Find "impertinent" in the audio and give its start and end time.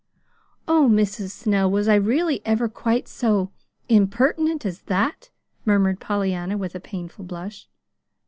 3.87-4.65